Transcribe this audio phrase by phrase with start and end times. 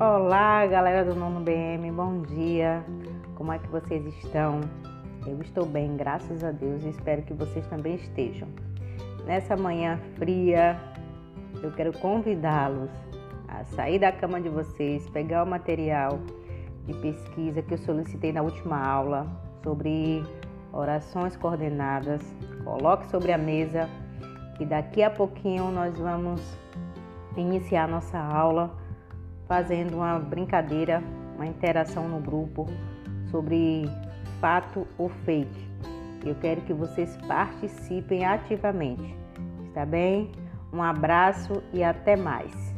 [0.00, 2.84] Olá, galera do Nono BM, bom dia.
[3.34, 4.60] Como é que vocês estão?
[5.26, 8.46] Eu estou bem, graças a Deus, e espero que vocês também estejam.
[9.26, 10.80] Nessa manhã fria,
[11.60, 12.88] eu quero convidá-los
[13.48, 16.20] a sair da cama de vocês, pegar o material
[16.86, 19.26] de pesquisa que eu solicitei na última aula
[19.64, 20.22] sobre
[20.72, 22.22] orações coordenadas.
[22.62, 23.88] Coloque sobre a mesa
[24.60, 26.40] e daqui a pouquinho nós vamos
[27.36, 28.86] iniciar nossa aula
[29.48, 31.02] fazendo uma brincadeira,
[31.34, 32.66] uma interação no grupo
[33.30, 33.88] sobre
[34.40, 35.66] fato ou fake.
[36.24, 39.16] Eu quero que vocês participem ativamente.
[39.68, 40.30] Está bem?
[40.72, 42.77] Um abraço e até mais.